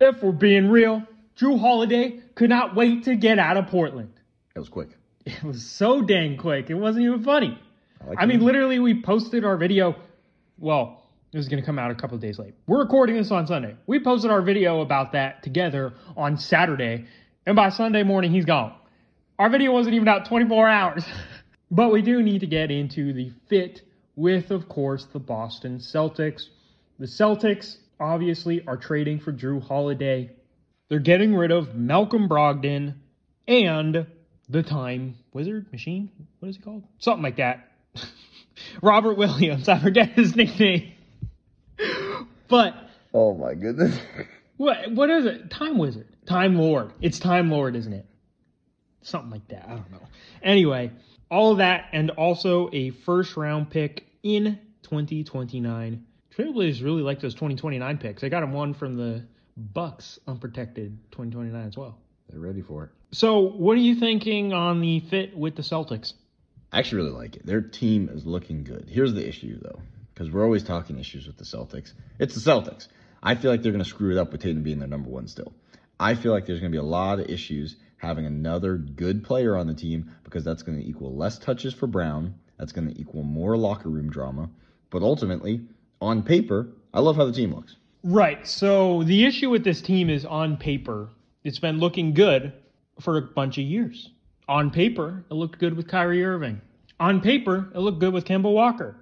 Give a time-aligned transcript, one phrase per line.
[0.00, 1.02] If we're being real,
[1.38, 4.12] Jrue Holiday could not wait to get out of Portland.
[4.54, 4.90] It was quick.
[5.24, 6.70] It was so dang quick.
[6.70, 7.58] It wasn't even funny.
[8.00, 9.96] I, like I mean, literally, we posted our video.
[10.58, 12.54] Well, it was going to come out a couple of days late.
[12.66, 13.74] We're recording this on Sunday.
[13.86, 17.06] We posted our video about that together on Saturday,
[17.46, 18.74] and by Sunday morning, he's gone.
[19.38, 21.04] Our video wasn't even out 24 hours.
[21.70, 23.82] but we do need to get into the fit
[24.14, 26.46] with, of course, the Boston Celtics.
[26.98, 30.30] The Celtics obviously are trading for Jrue Holiday.
[30.88, 32.94] They're getting rid of Malcolm Brogdon
[33.48, 34.06] and
[34.48, 36.10] the Time Wizard Machine.
[36.38, 36.84] What is he called?
[36.98, 37.72] Something like that.
[38.82, 39.68] Robert Williams.
[39.68, 40.92] I forget his nickname.
[42.48, 42.74] but
[43.12, 43.98] Oh my goodness.
[44.56, 45.50] what what is it?
[45.50, 46.08] Time Wizard.
[46.26, 46.92] Time Lord.
[47.00, 48.06] It's Time Lord, isn't it?
[49.02, 49.64] Something like that.
[49.66, 50.06] I don't know.
[50.42, 50.90] Anyway,
[51.30, 56.04] all of that and also a first round pick in 2029.
[56.36, 58.22] Trailblazers really like those 2029 picks.
[58.22, 59.24] I got them one from the
[59.56, 61.98] Bucks unprotected 2029 as well.
[62.28, 62.90] They're ready for it.
[63.12, 66.12] So, what are you thinking on the fit with the Celtics?
[66.72, 67.46] I actually really like it.
[67.46, 68.86] Their team is looking good.
[68.90, 69.80] Here's the issue, though,
[70.12, 71.92] because we're always talking issues with the Celtics.
[72.18, 72.88] It's the Celtics.
[73.22, 75.28] I feel like they're going to screw it up with Tatum being their number one
[75.28, 75.54] still.
[75.98, 79.56] I feel like there's going to be a lot of issues having another good player
[79.56, 82.34] on the team because that's going to equal less touches for Brown.
[82.58, 84.50] That's going to equal more locker room drama.
[84.90, 85.62] But ultimately,
[86.00, 87.76] on paper, I love how the team looks.
[88.02, 88.46] Right.
[88.46, 91.08] So, the issue with this team is on paper,
[91.44, 92.52] it's been looking good
[93.00, 94.10] for a bunch of years.
[94.48, 96.60] On paper, it looked good with Kyrie Irving.
[97.00, 98.96] On paper, it looked good with Kemba Walker.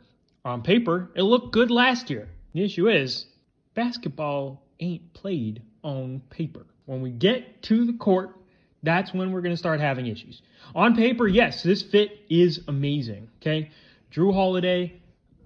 [0.44, 2.28] On paper, it looked good last year.
[2.54, 3.26] The issue is,
[3.74, 6.66] basketball ain't played on paper.
[6.86, 8.36] When we get to the court,
[8.82, 10.42] that's when we're going to start having issues.
[10.74, 13.28] On paper, yes, this fit is amazing.
[13.40, 13.70] Okay.
[14.12, 15.00] Jrue Holiday,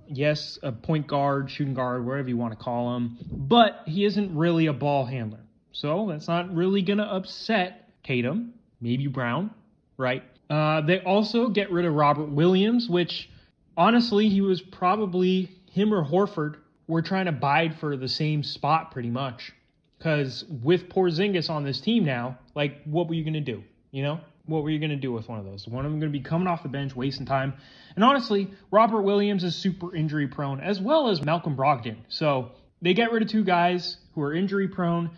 [0.08, 4.36] yes, a point guard, shooting guard, wherever you want to call him, but he isn't
[4.36, 5.40] really a ball handler.
[5.72, 9.50] So that's not really going to upset Tatum, maybe Brown,
[9.96, 10.24] right?
[10.50, 13.28] Uh, they also get rid of Robert Williams, which
[13.76, 16.56] honestly, he was probably him or Horford
[16.86, 19.52] were trying to bide for the same spot pretty much.
[19.98, 23.62] Because with Porzingis on this team now, like, what were you going to do?
[23.90, 24.20] You know?
[24.48, 25.68] What were you going to do with one of those?
[25.68, 27.54] One of them going to be coming off the bench, wasting time.
[27.94, 31.98] And honestly, Robert Williams is super injury prone, as well as Malcolm Brogdon.
[32.08, 35.10] So they get rid of two guys who are injury prone,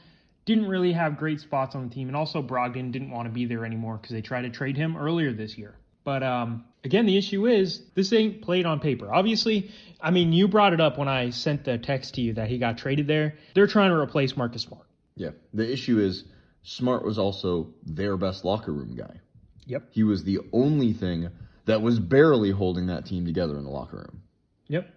[0.46, 2.08] didn't really have great spots on the team.
[2.08, 4.96] And also, Brogdon didn't want to be there anymore because they tried to trade him
[4.96, 5.76] earlier this year.
[6.02, 9.12] But um, again, the issue is this ain't played on paper.
[9.12, 9.70] Obviously,
[10.00, 12.58] I mean, you brought it up when I sent the text to you that he
[12.58, 13.34] got traded there.
[13.54, 14.86] They're trying to replace Marcus Smart.
[15.14, 15.30] Yeah.
[15.52, 16.24] The issue is
[16.62, 19.20] Smart was also their best locker room guy.
[19.66, 19.88] Yep.
[19.90, 21.28] He was the only thing
[21.66, 24.22] that was barely holding that team together in the locker room.
[24.68, 24.88] Yep.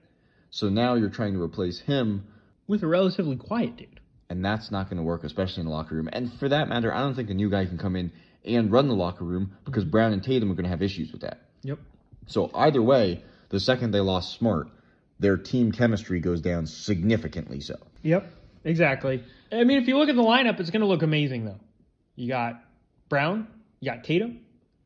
[0.50, 2.26] So now you're trying to replace him,
[2.68, 4.00] With a relatively quiet dude.
[4.30, 6.10] and that's not going to work, especially in the locker room.
[6.12, 8.12] And for that matter, I don't think a new guy can come in
[8.46, 11.22] and run the locker room because Brown and Tatum are going to have issues with
[11.22, 11.42] that.
[11.64, 11.80] Yep.
[12.28, 14.68] So either way, the second they lost Smart,
[15.20, 17.76] their team chemistry goes down significantly so.
[18.02, 18.30] Yep.
[18.64, 19.24] Exactly.
[19.52, 21.60] I mean, if you look at the lineup, it's going to look amazing, though.
[22.16, 22.64] You got
[23.10, 23.48] Brown,
[23.80, 24.40] you got Tatum,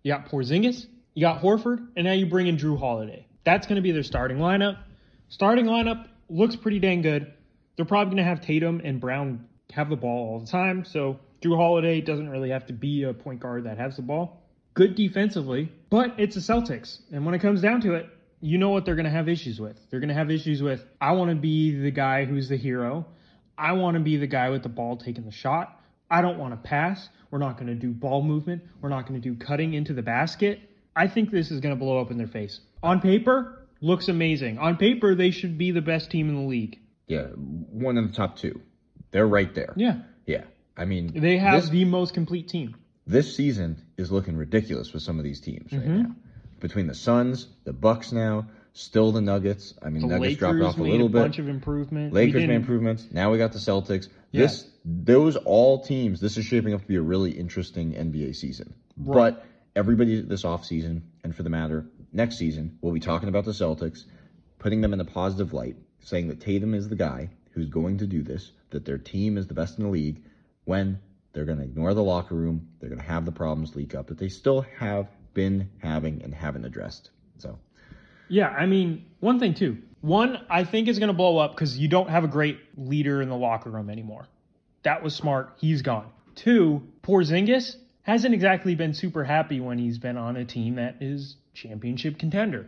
[0.03, 3.27] you got Porzingis, you got Horford, and now you bring in Jrue Holiday.
[3.43, 4.77] That's going to be their starting lineup.
[5.29, 7.33] Starting lineup looks pretty dang good.
[7.75, 11.19] They're probably going to have Tatum and Brown have the ball all the time, so
[11.41, 14.41] Jrue Holiday doesn't really have to be a point guard that has the ball.
[14.73, 16.99] Good defensively, but it's the Celtics.
[17.11, 18.09] And when it comes down to it,
[18.39, 19.79] you know what they're going to have issues with.
[19.89, 23.05] They're going to have issues with I want to be the guy who's the hero.
[23.57, 25.79] I want to be the guy with the ball taking the shot.
[26.09, 27.09] I don't want to pass.
[27.31, 28.63] We're not going to do ball movement.
[28.81, 30.59] We're not going to do cutting into the basket.
[30.95, 32.59] I think this is going to blow up in their face.
[32.81, 34.57] On paper, looks amazing.
[34.59, 36.79] On paper, they should be the best team in the league.
[37.07, 38.61] Yeah, one of the top two.
[39.11, 39.73] They're right there.
[39.75, 39.99] Yeah.
[40.25, 40.43] Yeah.
[40.75, 42.75] I mean, They have this, the most complete team.
[43.05, 46.01] this season is looking ridiculous with some of these teams right Mm-hmm.
[46.03, 46.15] now.
[46.59, 49.73] Between the Suns, the Bucks now, still the Nuggets.
[49.81, 51.19] I mean, The Nuggets Lakers dropped off a made little a bit.
[51.19, 52.13] bunch of improvement.
[52.13, 53.07] Lakers made improvements.
[53.11, 54.07] Now we got the Celtics.
[54.31, 54.43] Yeah.
[54.43, 56.19] This, those all teams.
[56.19, 58.73] This is shaping up to be a really interesting NBA season.
[58.97, 59.15] Right.
[59.33, 59.45] But
[59.75, 64.03] everybody this offseason, and for the matter, next season, we'll be talking about the Celtics,
[64.59, 68.07] putting them in a positive light, saying that Tatum is the guy who's going to
[68.07, 70.23] do this, that their team is the best in the league.
[70.65, 70.99] When
[71.33, 74.07] they're going to ignore the locker room, they're going to have the problems leak up
[74.07, 77.09] that they still have been having and haven't addressed.
[77.37, 77.59] So,
[78.29, 79.77] Yeah, I mean, one thing too.
[80.01, 83.21] One, I think is going to blow up because you don't have a great leader
[83.21, 84.27] in the locker room anymore.
[84.83, 85.53] That was smart.
[85.57, 86.09] He's gone.
[86.35, 91.35] Two, Porzingis hasn't exactly been super happy when he's been on a team that is
[91.53, 92.67] championship contender.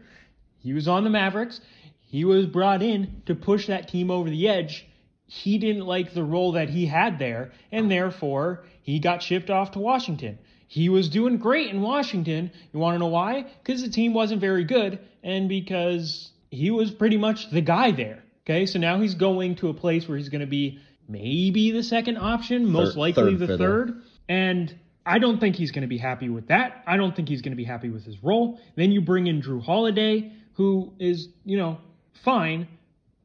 [0.57, 1.61] He was on the Mavericks.
[2.01, 4.85] He was brought in to push that team over the edge.
[5.27, 9.71] he didn't like the role that he had there, and therefore he got shipped off
[9.71, 10.39] to Washington.
[10.71, 12.51] He was doing great in Washington.
[12.71, 13.47] You want to know why?
[13.63, 18.23] Because the team wasn't very good, and because he was pretty much the guy there.
[18.45, 21.81] Okay, so now he's going to a place where he's going to be maybe the
[21.83, 23.57] second option, most Third- likely third the fiddle.
[23.65, 24.01] third.
[24.29, 24.75] And
[25.05, 26.83] I don't think he's going to be happy with that.
[26.85, 28.59] I don't think he's going to be happy with his role.
[28.75, 31.79] Then you bring in Jrue Holiday, who is, you know,
[32.23, 32.67] fine,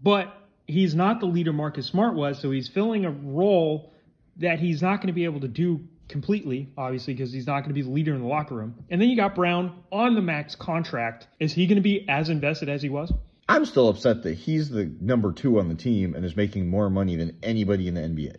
[0.02, 0.34] but
[0.66, 3.92] he's not the leader Marcus Smart was, so he's filling a role
[4.38, 7.70] that he's not going to be able to do completely, obviously, because he's not going
[7.70, 8.74] to be the leader in the locker room.
[8.90, 11.26] And then you got Brown on the max contract.
[11.40, 13.12] Is he going to be as invested as he was?
[13.48, 16.88] I'm still upset that he's the number two on the team and is making more
[16.88, 18.36] money than anybody in the NBA.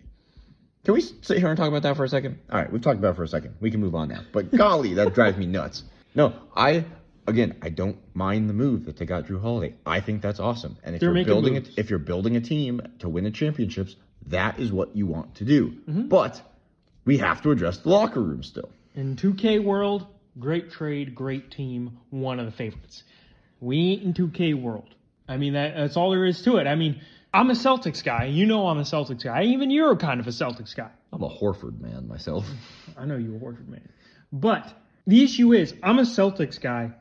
[0.83, 2.39] Can we sit here and talk about that for a second?
[2.50, 3.56] All right, we've talked about it for a second.
[3.59, 4.21] We can move on now.
[4.31, 5.83] But golly, that drives me nuts.
[6.13, 6.85] No, I
[7.27, 9.75] again, I don't mind the move that they got Jrue Holiday.
[9.85, 10.77] I think that's awesome.
[10.83, 11.69] And if They're you're building moves.
[11.69, 13.95] it, if you're building a team to win a championships,
[14.27, 15.71] that is what you want to do.
[15.89, 16.07] Mm-hmm.
[16.07, 16.41] But
[17.06, 18.69] we have to address the locker room still.
[18.96, 20.06] In 2K world,
[20.40, 23.04] great trade, great team, one of the favorites.
[23.60, 24.90] We ain't in 2K world.
[25.28, 26.68] I mean, that, that's all there is to it.
[26.68, 27.02] I mean,
[27.34, 28.25] I'm a Celtics guy.
[28.25, 29.44] You know I'm a Celtics guy.
[29.44, 30.90] Even you're kind of a Celtics guy.
[31.12, 32.48] I'm a Horford man myself.
[32.98, 33.88] I know you're a Horford man.
[34.31, 34.72] But
[35.07, 36.92] the issue is, I'm a Celtics guy,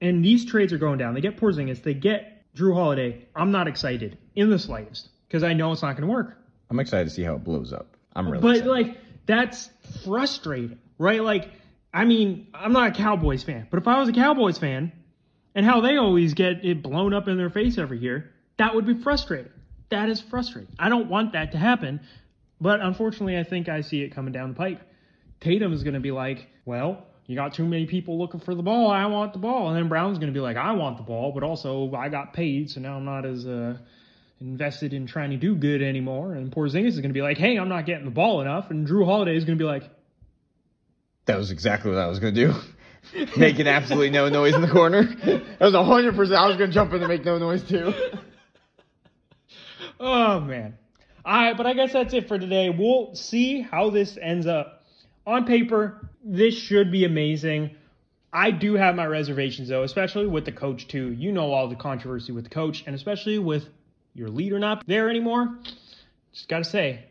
[0.00, 1.14] and these trades are going down.
[1.14, 3.26] They get Porzingis, they get Jrue Holiday.
[3.34, 6.36] I'm not excited in the slightest because I know it's not going to work.
[6.70, 7.96] I'm excited to see how it blows up.
[8.14, 8.70] I'm really But excited.
[8.70, 9.70] like that's
[10.04, 11.22] frustrating, right?
[11.22, 11.50] Like,
[11.92, 14.92] I mean, I'm not a Cowboys fan, but if I was a Cowboys fan,
[15.54, 18.86] and how they always get it blown up in their face every year, that would
[18.86, 19.52] be frustrating.
[19.90, 20.74] That is frustrating.
[20.78, 22.00] I don't want that to happen,
[22.60, 24.80] but unfortunately, I think I see it coming down the pipe.
[25.40, 27.06] Tatum is going to be like, well.
[27.26, 28.90] You got too many people looking for the ball.
[28.90, 31.32] I want the ball, and then Brown's going to be like, "I want the ball,
[31.32, 33.78] but also I got paid, so now I'm not as uh,
[34.40, 36.34] invested in trying to do good anymore.
[36.34, 38.70] And Porzingis is going to be like, hey, I'm not getting the ball enough.
[38.70, 39.84] And Jrue Holiday is going to be like,
[41.26, 42.54] That was exactly what I was going to do.
[43.36, 45.02] Making absolutely no noise in the corner.
[45.04, 46.36] That was 100%.
[46.36, 47.92] I was going to jump in and make no noise too.
[50.00, 50.78] oh, man.
[51.24, 52.70] All right, but I guess that's it for today.
[52.70, 54.82] We'll see how this ends up.
[55.26, 57.76] On paper, this should be amazing.
[58.30, 61.12] I do have my reservations, though, especially with the coach, too.
[61.12, 63.68] You know all the controversy with the coach, and especially with
[64.14, 65.58] your leader not there anymore.
[66.32, 67.04] Just got to say, a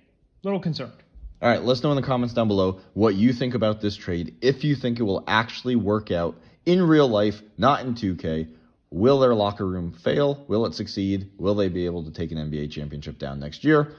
[0.44, 0.94] little concerned.
[1.42, 3.96] All right, let us know in the comments down below what you think about this
[3.96, 4.36] trade.
[4.42, 6.36] If you think it will actually work out
[6.66, 8.48] in real life, not in 2K.
[8.90, 10.46] Will their locker room fail?
[10.48, 11.32] Will it succeed?
[11.38, 13.96] Will they be able to take an NBA championship down next year?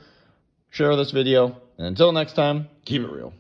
[0.71, 1.61] Share this video.
[1.77, 3.35] And until next time, keep it real.